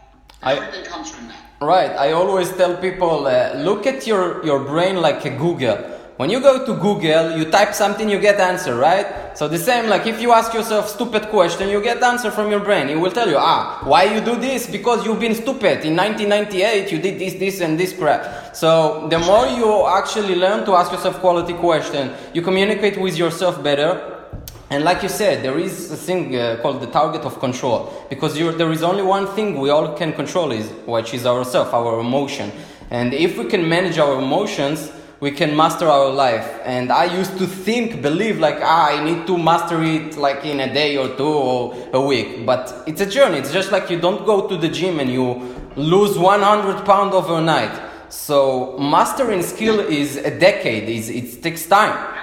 [0.42, 1.44] I- Everything comes from that.
[1.60, 1.92] Right.
[1.92, 5.99] I always tell people uh, look at your, your brain like a Google.
[6.20, 9.38] When you go to Google, you type something, you get answer, right?
[9.38, 12.60] So the same, like if you ask yourself stupid question, you get answer from your
[12.60, 12.90] brain.
[12.90, 14.70] It will tell you, ah, why you do this?
[14.70, 15.86] Because you've been stupid.
[15.86, 18.54] In 1998, you did this, this, and this crap.
[18.54, 23.64] So the more you actually learn to ask yourself quality question, you communicate with yourself
[23.64, 24.18] better,
[24.70, 28.36] and like you said, there is a thing uh, called the target of control because
[28.36, 32.52] there is only one thing we all can control is which is ourself, our emotion.
[32.92, 36.60] And if we can manage our emotions, we can master our life.
[36.64, 40.60] And I used to think, believe like ah, I need to master it like in
[40.62, 42.46] a day or two or a week.
[42.46, 43.38] But it's a journey.
[43.38, 47.90] It's just like you don't go to the gym and you lose 100 pounds overnight.
[48.10, 50.90] So mastering skill is a decade.
[50.90, 52.16] Is it takes time.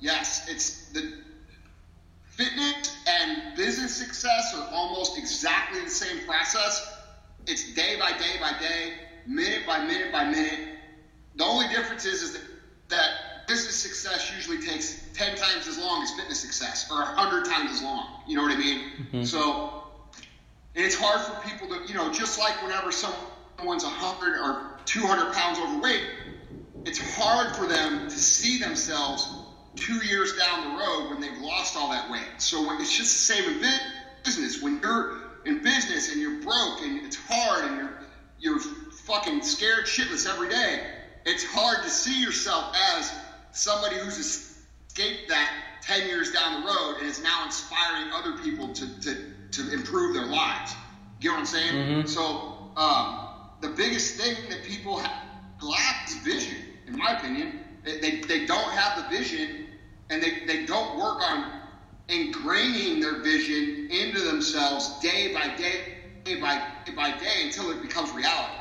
[0.00, 1.12] Yes, it's the
[2.24, 6.96] fitness and business success are almost exactly the same process.
[7.46, 8.94] It's day by day by day,
[9.26, 10.79] minute by minute by minute.
[11.40, 12.42] The only difference is, is that,
[12.88, 17.70] that business success usually takes 10 times as long as fitness success, or 100 times
[17.70, 18.20] as long.
[18.28, 18.78] You know what I mean?
[18.80, 19.22] Mm-hmm.
[19.22, 19.84] So,
[20.74, 25.32] and it's hard for people to, you know, just like whenever someone's 100 or 200
[25.32, 26.04] pounds overweight,
[26.84, 29.26] it's hard for them to see themselves
[29.76, 32.28] two years down the road when they've lost all that weight.
[32.36, 33.64] So when, it's just the same in
[34.26, 34.60] business.
[34.60, 37.98] When you're in business and you're broke and it's hard and you're
[38.40, 38.60] you're
[39.06, 43.12] fucking scared shitless every day, it's hard to see yourself as
[43.52, 45.50] somebody who's escaped that
[45.82, 49.16] 10 years down the road and is now inspiring other people to, to,
[49.52, 50.76] to improve their lives.
[51.20, 51.78] You know what I'm saying?
[52.04, 52.42] So
[52.76, 53.18] um,
[53.60, 55.12] the biggest thing that people ha-
[55.62, 57.54] lack is vision, in my opinion.
[57.84, 59.56] They, they, they don't have the vision
[60.10, 61.46] and they, they don't work on
[62.08, 65.84] ingraining their vision into themselves day by day,
[66.24, 68.59] day by day by day until it becomes reality.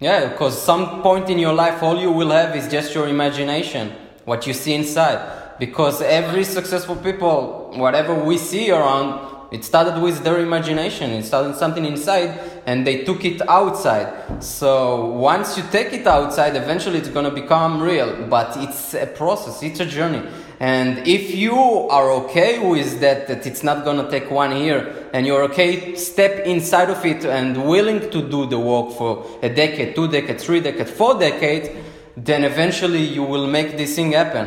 [0.00, 3.92] Yeah, because some point in your life, all you will have is just your imagination,
[4.24, 5.58] what you see inside.
[5.58, 11.10] Because every successful people, whatever we see around, it started with their imagination.
[11.10, 14.42] It started something inside, and they took it outside.
[14.42, 18.26] So once you take it outside, eventually it's gonna become real.
[18.28, 19.62] But it's a process.
[19.62, 20.22] It's a journey.
[20.60, 25.26] And if you are okay with that, that it's not gonna take one year, and
[25.26, 29.94] you're okay, step inside of it and willing to do the work for a decade,
[29.94, 31.70] two decades, three decades, four decades,
[32.16, 34.46] then eventually you will make this thing happen.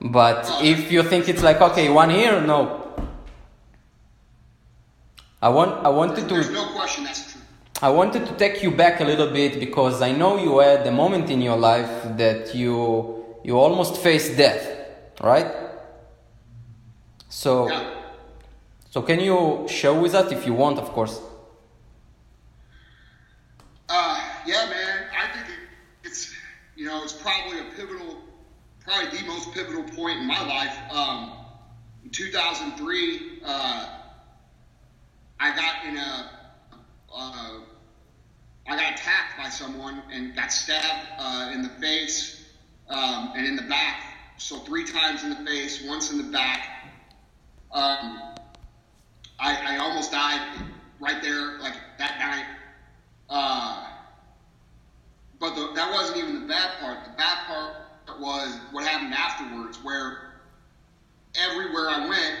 [0.00, 2.85] But if you think it's like okay, one year, no.
[5.46, 6.52] I want, I wanted There's to.
[6.52, 7.40] no question that's true.
[7.80, 10.90] I wanted to take you back a little bit because I know you had a
[10.90, 14.62] moment in your life that you you almost faced death,
[15.22, 15.50] right?
[17.28, 17.94] So Yeah.
[18.92, 21.20] so can you share with us if you want, of course?
[23.88, 24.96] Uh, yeah, man.
[25.22, 25.46] I think
[26.02, 26.34] it's
[26.74, 28.16] you know it's probably a pivotal,
[28.84, 30.76] probably the most pivotal point in my life.
[30.90, 31.20] Um,
[32.04, 33.88] in 2003, uh,
[35.38, 36.30] I got in a
[37.14, 37.60] uh,
[38.68, 42.44] I got attacked by someone and got stabbed uh, in the face
[42.88, 44.02] um, and in the back.
[44.38, 46.68] So three times in the face, once in the back.
[47.72, 48.34] Um,
[49.38, 50.62] I, I almost died
[51.00, 52.44] right there, like that night.
[53.28, 53.86] Uh,
[55.38, 57.04] but the, that wasn't even the bad part.
[57.04, 60.40] The bad part was what happened afterwards, where
[61.34, 62.38] everywhere I went,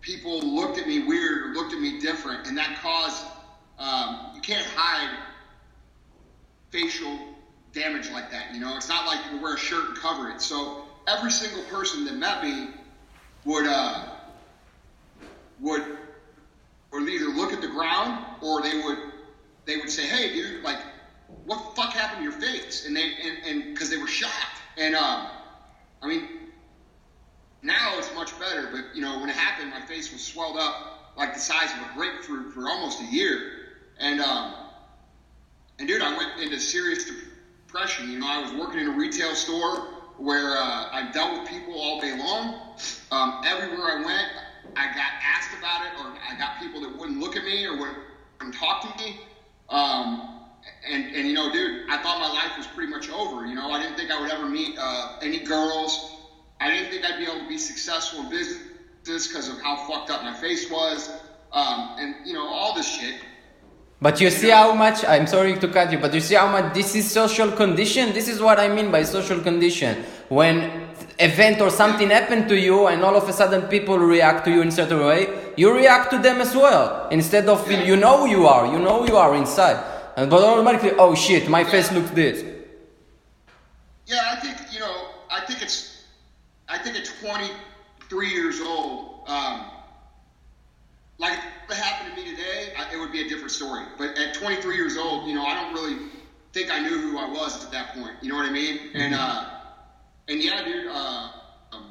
[0.00, 3.24] people looked at me weird or looked at me different, and that caused
[3.78, 5.16] um, you can't hide
[6.70, 7.18] facial
[7.72, 8.54] damage like that.
[8.54, 10.40] You know, it's not like you wear a shirt and cover it.
[10.40, 12.68] So every single person that met me
[13.44, 14.06] would uh,
[15.60, 15.84] would
[16.92, 18.98] would either look at the ground or they would
[19.64, 20.78] they would say, "Hey, dude, like,
[21.44, 24.60] what the fuck happened to your face?" And they and and because they were shocked.
[24.76, 25.26] And um,
[26.02, 26.28] I mean,
[27.62, 31.14] now it's much better, but you know, when it happened, my face was swelled up
[31.16, 33.38] like the size of a grapefruit for almost a year.
[33.98, 34.54] And um,
[35.78, 37.04] and dude, I went into serious
[37.66, 38.10] depression.
[38.10, 41.74] You know, I was working in a retail store where uh, I dealt with people
[41.80, 42.54] all day long.
[43.10, 44.28] Um, everywhere I went,
[44.76, 47.76] I got asked about it, or I got people that wouldn't look at me or
[47.76, 49.16] wouldn't talk to me.
[49.68, 50.40] Um,
[50.86, 53.46] and, and you know, dude, I thought my life was pretty much over.
[53.46, 56.19] You know, I didn't think I would ever meet uh, any girls.
[56.60, 60.10] I didn't think I'd be able to be successful in business because of how fucked
[60.10, 61.10] up my face was,
[61.52, 63.20] um, and you know, all this shit.
[64.02, 66.72] But you see how much, I'm sorry to cut you, but you see how much
[66.72, 68.14] this is social condition?
[68.14, 70.04] This is what I mean by social condition.
[70.28, 74.50] When event or something happened to you and all of a sudden people react to
[74.50, 77.08] you in a certain way, you react to them as well.
[77.10, 79.84] Instead of, feel, you know you are, you know you are inside.
[80.16, 82.42] And but automatically, oh shit, my face looks this.
[84.06, 85.89] Yeah, I think, you know, I think it's,
[86.82, 89.66] think at 23 years old, um,
[91.18, 93.84] like if it happened to me today, I, it would be a different story.
[93.98, 95.96] But at 23 years old, you know, I don't really
[96.52, 98.14] think I knew who I was at that point.
[98.22, 98.90] You know what I mean?
[98.94, 99.44] And uh,
[100.28, 101.28] and yeah, dude, uh,
[101.72, 101.90] um,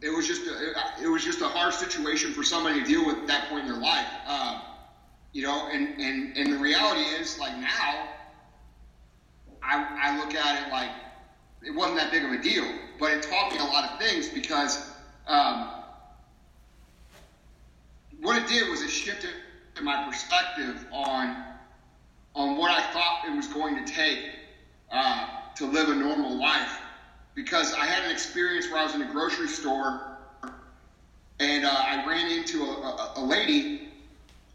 [0.00, 3.04] it was just a, it, it, was just a hard situation for somebody to deal
[3.04, 4.06] with at that point in their life.
[4.26, 4.60] Uh,
[5.32, 8.08] you know, and and and the reality is, like now,
[9.62, 10.90] I I look at it like
[11.62, 14.28] it wasn't that big of a deal, but it taught me a lot of things
[14.28, 14.90] because.
[15.26, 15.70] Um,
[18.22, 19.30] what it did was it shifted
[19.82, 21.44] my perspective on
[22.34, 24.30] on what I thought it was going to take
[24.92, 26.78] uh, to live a normal life.
[27.34, 30.16] Because I had an experience where I was in a grocery store
[31.40, 33.88] and uh, I ran into a, a, a, lady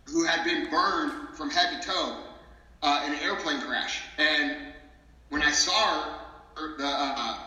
[0.05, 2.17] who had been burned from head to toe
[2.83, 4.03] uh, in an airplane crash.
[4.17, 4.57] And
[5.29, 6.03] when I saw
[6.55, 7.39] her, the uh,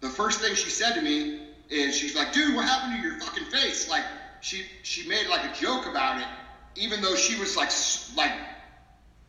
[0.00, 1.30] the first thing she said to me
[1.68, 3.88] is, "She's like, dude, what happened to your fucking face?
[3.88, 4.04] Like,
[4.40, 6.28] she she made like a joke about it,
[6.76, 7.70] even though she was like
[8.16, 8.34] like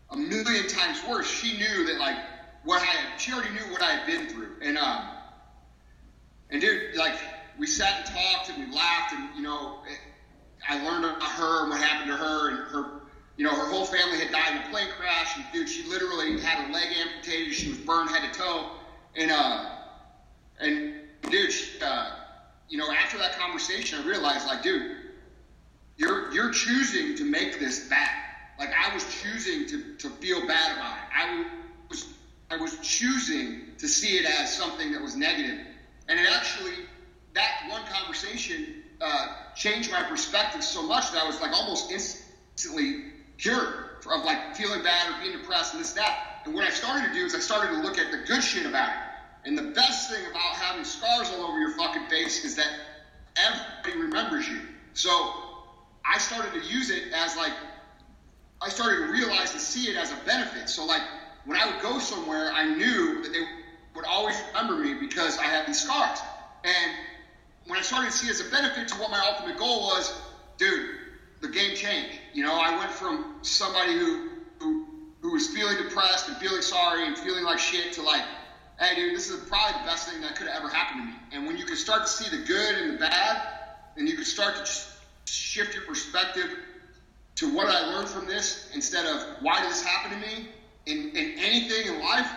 [0.09, 1.27] a million times worse.
[1.27, 2.17] She knew that like
[2.63, 5.09] what I had, she already knew what I had been through, and um,
[6.49, 7.15] and dude, like
[7.57, 9.73] we sat and talked and we laughed, and you know,
[10.67, 12.85] I learned about her and what happened to her, and her,
[13.37, 16.37] you know, her whole family had died in a plane crash, and dude, she literally
[16.39, 18.67] had her leg amputated, she was burned head to toe,
[19.15, 19.61] and uh,
[20.61, 20.93] and
[21.29, 22.11] dude, uh,
[22.69, 24.97] you know, after that conversation, I realized like, dude
[26.01, 28.09] you're you're choosing to make this bad.
[28.57, 31.03] Like I was choosing to, to feel bad about it.
[31.15, 31.45] I
[31.89, 32.07] was
[32.49, 35.59] I was choosing to see it as something that was negative.
[36.07, 36.73] And it actually
[37.33, 43.03] that one conversation uh, changed my perspective so much that I was like almost instantly
[43.37, 43.67] cured
[44.11, 46.41] of like feeling bad or being depressed and this that.
[46.45, 48.65] And what I started to do is I started to look at the good shit
[48.65, 49.00] about it.
[49.45, 52.69] And the best thing about having scars all over your fucking face is that
[53.35, 54.59] everybody remembers you.
[54.93, 55.33] So
[56.05, 57.53] I started to use it as like,
[58.61, 60.69] I started to realize and see it as a benefit.
[60.69, 61.01] So like,
[61.45, 63.41] when I would go somewhere, I knew that they
[63.95, 66.19] would always remember me because I had these scars.
[66.63, 66.91] And
[67.65, 70.13] when I started to see it as a benefit to what my ultimate goal was,
[70.57, 70.89] dude,
[71.41, 72.19] the game changed.
[72.33, 74.29] You know, I went from somebody who
[74.59, 74.85] who
[75.21, 78.23] who was feeling depressed and feeling sorry and feeling like shit to like,
[78.81, 81.13] hey, dude, this is probably the best thing that could have ever happened to me.
[81.31, 83.41] And when you can start to see the good and the bad,
[83.95, 84.89] and you can start to just
[85.25, 86.49] shift your perspective
[87.35, 90.47] to what I learned from this instead of why did this happen to me
[90.87, 92.29] in, in anything in life,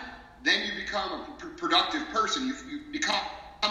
[0.43, 2.47] then you become a pr- productive person.
[2.47, 3.19] You, you, become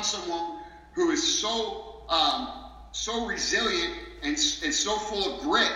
[0.03, 0.63] someone
[0.93, 2.49] who is so um,
[2.93, 5.73] so resilient and, and so full of grit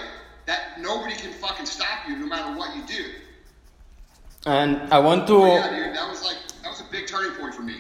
[0.47, 3.05] that nobody can fucking stop you no matter what you do.
[4.45, 5.35] And I want to.
[5.35, 6.48] Oh, yeah, dude, that was like that was a
[6.91, 7.77] big turning point for me.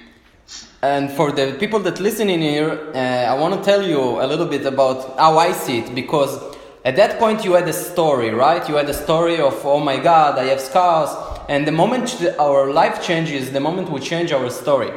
[0.82, 4.26] And for the people that listen in here, uh, I want to tell you a
[4.26, 6.40] little bit about how I see it because
[6.84, 8.66] at that point you had a story, right?
[8.68, 11.10] You had a story of, oh my God, I have scars.
[11.48, 14.92] And the moment our life changes, the moment we change our story.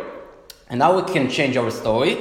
[0.69, 2.17] And now we can change our story.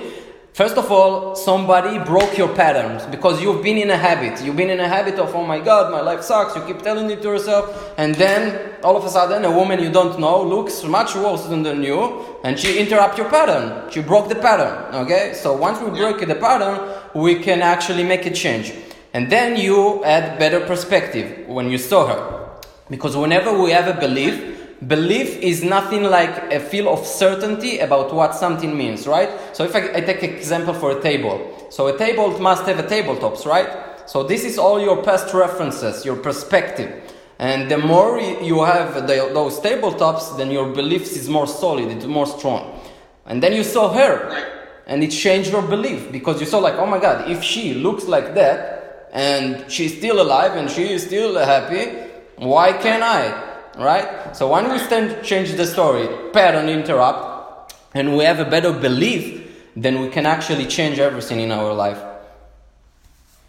[0.52, 4.44] First of all, somebody broke your patterns because you've been in a habit.
[4.44, 6.56] You've been in a habit of, oh my God, my life sucks.
[6.56, 7.94] You keep telling it to yourself.
[7.96, 11.64] And then all of a sudden, a woman you don't know looks much worse than
[11.84, 13.90] you and she interrupt your pattern.
[13.92, 14.92] She broke the pattern.
[15.06, 15.34] Okay?
[15.34, 18.74] So once we break the pattern, we can actually make a change.
[19.14, 22.50] And then you add better perspective when you saw her.
[22.90, 24.49] Because whenever we have a belief,
[24.86, 29.28] belief is nothing like a feel of certainty about what something means, right?
[29.54, 31.66] So if I, I take example for a table.
[31.70, 33.68] So a table must have a tabletops, right?
[34.08, 37.14] So this is all your past references, your perspective.
[37.38, 42.06] And the more you have the, those tabletops, then your beliefs is more solid, it's
[42.06, 42.80] more strong.
[43.26, 46.86] And then you saw her, and it changed your belief because you saw like, oh
[46.86, 51.36] my God, if she looks like that, and she's still alive and she is still
[51.38, 51.90] happy,
[52.36, 53.49] why can't I?
[53.76, 54.36] Right?
[54.36, 59.40] So when we stand, change the story, pattern interrupt, and we have a better belief,
[59.76, 62.02] then we can actually change everything in our life.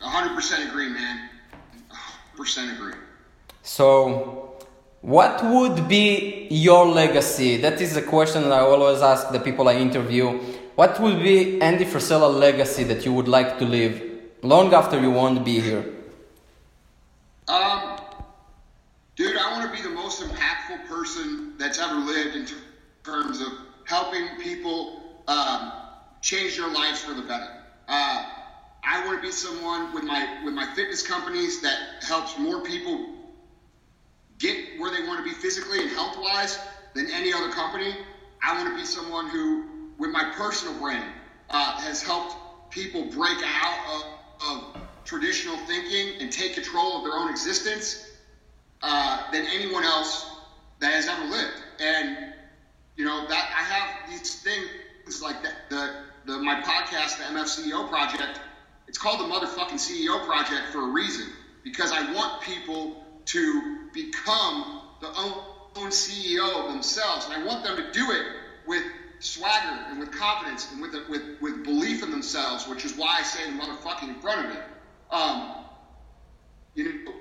[0.01, 1.29] 100% agree, man.
[2.37, 2.93] 100% agree.
[3.63, 4.59] So,
[5.01, 7.57] what would be your legacy?
[7.57, 10.39] That is a question that I always ask the people I interview.
[10.75, 15.11] What would be Andy Frisella legacy that you would like to leave long after you
[15.11, 15.85] won't be here?
[17.47, 17.99] Um,
[19.15, 22.45] dude, I want to be the most impactful person that's ever lived in
[23.03, 23.53] terms of
[23.85, 25.71] helping people um,
[26.21, 27.51] change their lives for the better.
[27.87, 28.25] Uh,
[28.83, 32.99] I want to be someone with my with my fitness companies that helps more people
[34.39, 36.57] get where they want to be physically and health wise
[36.95, 37.95] than any other company.
[38.41, 39.63] I want to be someone who,
[39.99, 41.13] with my personal brand,
[41.51, 42.35] uh, has helped
[42.71, 44.03] people break out of
[44.49, 48.03] of traditional thinking and take control of their own existence
[48.81, 50.30] uh, than anyone else
[50.81, 51.63] that has ever lived.
[51.79, 52.33] And
[52.97, 54.67] you know that I have these things
[55.21, 55.93] like the, the,
[56.25, 58.41] the my podcast, the MF CEO Project.
[58.87, 61.27] It's called the motherfucking CEO Project for a reason
[61.63, 63.61] because I want people to
[63.93, 65.43] become the own,
[65.77, 68.25] own CEO of themselves, and I want them to do it
[68.65, 68.83] with
[69.19, 73.23] swagger and with confidence and with, with, with belief in themselves, which is why I
[73.23, 74.63] say the motherfucking in front of it.
[75.11, 75.65] Um,
[76.73, 77.13] you know,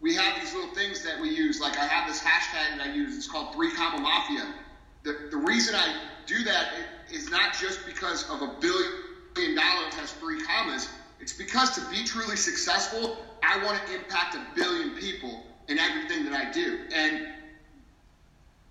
[0.00, 1.60] we have these little things that we use.
[1.60, 3.16] Like I have this hashtag that I use.
[3.16, 4.54] It's called Three Comma Mafia.
[5.02, 5.94] The, the reason I
[6.26, 6.68] do that
[7.10, 10.88] is not just because of a billion dollars has three commas.
[11.20, 16.24] It's because to be truly successful, I want to impact a billion people in everything
[16.24, 16.78] that I do.
[16.94, 17.20] And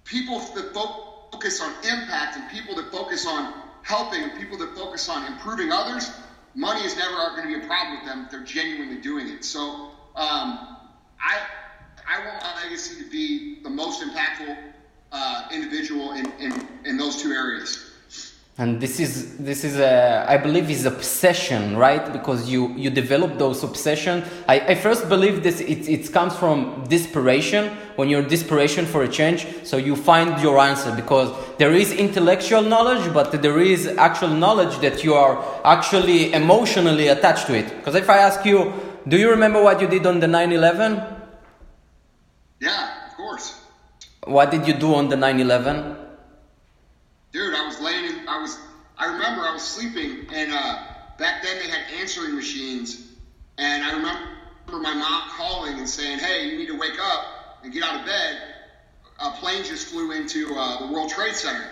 [0.03, 3.47] people that focus on impact and people that focus on
[3.82, 6.11] helping and people that focus on improving others,
[6.55, 9.43] money is never going to be a problem with them if they're genuinely doing it.
[9.43, 9.73] So
[10.15, 10.76] um,
[11.22, 11.39] I
[12.07, 14.57] I want my legacy to be the most impactful
[15.11, 17.88] uh, individual in, in, in those two areas.
[18.59, 22.11] And this is this is a i believe is obsession right?
[22.11, 24.24] Because you you develop those obsession.
[24.47, 27.78] I, I first believe this it, it comes from desperation.
[27.97, 32.63] When you're desperation for a change so you find your answer because there is intellectual
[32.63, 37.70] knowledge but there is actual knowledge that you are actually emotionally attached to it.
[37.78, 38.74] Because if i ask you
[39.08, 41.22] do you remember what you did on the 9-11
[42.60, 43.62] yeah of course
[44.26, 45.95] what did you do on the 9-11
[47.32, 48.60] dude i was laying I was,
[48.97, 50.84] I remember I was sleeping, and uh,
[51.18, 53.08] back then they had answering machines,
[53.58, 54.28] and I remember
[54.68, 58.05] my mom calling and saying, "Hey, you need to wake up and get out of
[58.05, 58.38] bed."
[59.20, 61.66] A plane just flew into uh, the World Trade Center.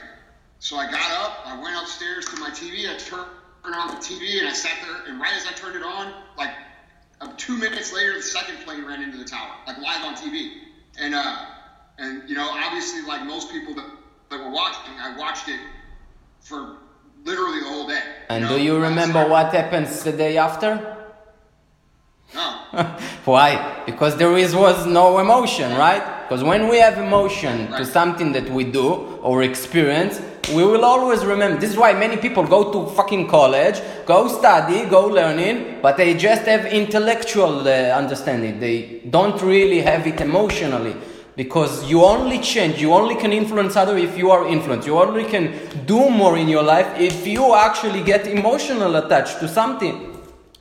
[0.60, 4.40] So I got up, I went upstairs to my TV, I turned on the TV,
[4.40, 5.12] and I sat there.
[5.12, 6.50] And right as I turned it on, like
[7.22, 10.52] uh, two minutes later, the second plane ran into the tower, like live on TV.
[11.00, 11.46] And uh,
[11.98, 13.86] and you know, obviously, like most people that,
[14.30, 15.60] that were watching, I watched it
[16.42, 16.78] for
[17.24, 18.02] literally the whole day.
[18.30, 18.58] And you know?
[18.58, 20.96] do you remember what happens the day after?
[22.34, 22.52] No.
[23.26, 23.84] Why?
[23.86, 26.04] Because there is was no emotion, right?
[26.28, 27.78] Because when we have emotion right.
[27.78, 30.20] to something that we do or experience,
[30.54, 31.60] we will always remember.
[31.60, 36.14] This is why many people go to fucking college, go study, go learning, but they
[36.14, 37.72] just have intellectual uh,
[38.02, 38.60] understanding.
[38.60, 40.96] They don't really have it emotionally
[41.36, 45.26] because you only change you only can influence other if you are influenced you only
[45.26, 45.54] can
[45.86, 50.16] do more in your life if you actually get emotional attached to something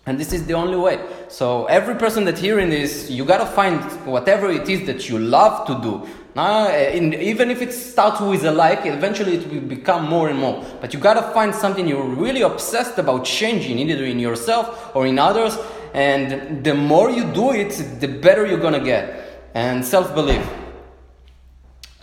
[0.07, 3.81] and this is the only way so every person that hearing this you gotta find
[4.05, 8.45] whatever it is that you love to do now, in, even if it starts with
[8.45, 10.65] a like, eventually it will become more and more.
[10.81, 15.19] But you gotta find something you're really obsessed about changing, either in yourself or in
[15.19, 15.57] others,
[15.95, 17.71] and the more you do it,
[18.01, 19.51] the better you're gonna get.
[19.55, 20.45] And self belief.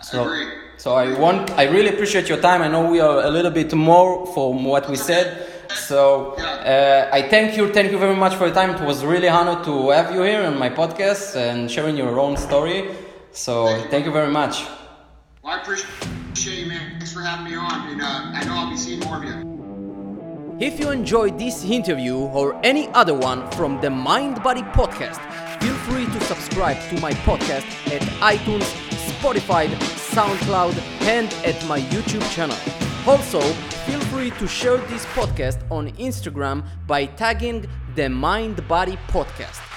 [0.01, 0.47] So, Agreed.
[0.77, 2.61] so I want, I really appreciate your time.
[2.61, 5.47] I know we are a little bit more from what we said.
[5.75, 8.69] So uh, I thank you, thank you very much for your time.
[8.71, 12.37] It was really honored to have you here on my podcast and sharing your own
[12.37, 12.89] story.
[13.31, 14.65] So thank you very much.
[15.43, 16.91] Well, I appreciate you, man.
[16.91, 20.57] Thanks for having me on, and uh, I know I'll be seeing more of you.
[20.59, 25.19] If you enjoyed this interview or any other one from the Mind Body Podcast,
[25.59, 28.69] feel free to subscribe to my podcast at iTunes,
[29.17, 29.67] Spotify,
[30.13, 30.77] SoundCloud,
[31.07, 32.57] and at my YouTube channel.
[33.07, 33.41] Also,
[33.87, 37.65] feel free to share this podcast on Instagram by tagging
[37.95, 39.70] the Mind Body Podcast.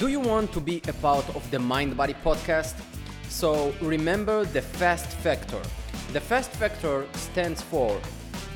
[0.00, 2.74] Do you want to be a part of the Mind Body podcast?
[3.28, 5.60] So remember the FAST factor.
[6.14, 8.00] The FAST factor stands for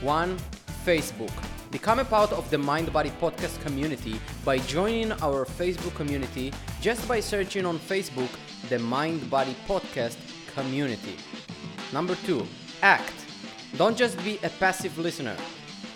[0.01, 0.39] 1.
[0.87, 1.31] Facebook.
[1.71, 7.07] Become a part of the Mind Body podcast community by joining our Facebook community just
[7.07, 8.31] by searching on Facebook
[8.71, 10.17] the Mind Body podcast
[10.55, 11.17] community.
[11.93, 12.47] Number 2.
[12.81, 13.13] Act.
[13.77, 15.37] Don't just be a passive listener.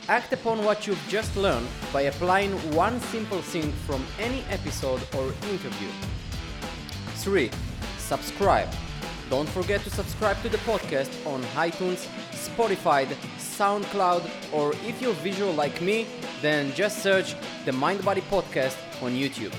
[0.09, 5.27] Act upon what you've just learned by applying one simple thing from any episode or
[5.51, 5.89] interview.
[7.17, 7.51] 3.
[7.99, 8.71] Subscribe.
[9.29, 13.05] Don't forget to subscribe to the podcast on iTunes, Spotify,
[13.37, 16.07] SoundCloud, or if you're visual like me,
[16.41, 17.35] then just search
[17.67, 19.53] the Mind Body Podcast on YouTube.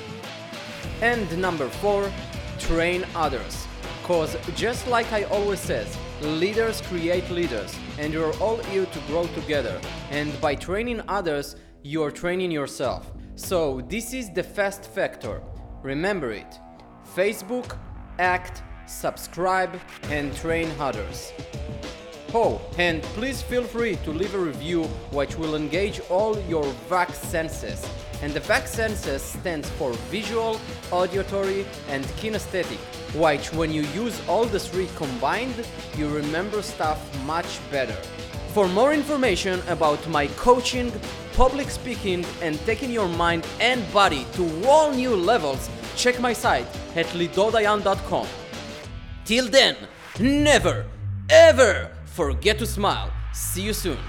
[1.03, 2.11] And number 4,
[2.57, 3.67] train others.
[4.03, 9.27] Cause just like I always says, leaders create leaders, and you're all here to grow
[9.27, 9.79] together.
[10.09, 13.11] And by training others, you're training yourself.
[13.35, 15.41] So this is the fast factor.
[15.83, 16.59] Remember it.
[17.15, 17.77] Facebook,
[18.17, 19.79] act, subscribe,
[20.09, 21.31] and train others.
[22.33, 27.11] Oh, and please feel free to leave a review which will engage all your VAC
[27.11, 27.83] senses.
[28.21, 30.59] And the VAC senses stands for visual,
[30.91, 32.77] auditory, and kinesthetic,
[33.15, 35.65] which when you use all the three combined,
[35.97, 37.97] you remember stuff much better.
[38.53, 40.91] For more information about my coaching,
[41.33, 46.67] public speaking, and taking your mind and body to all new levels, check my site
[46.95, 48.27] at lidodayan.com.
[49.25, 49.75] Till then,
[50.19, 50.87] never,
[51.29, 53.13] ever forget to smile.
[53.33, 53.99] See you soon.